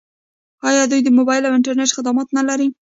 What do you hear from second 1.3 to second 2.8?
او انټرنیټ خدمات نلري؟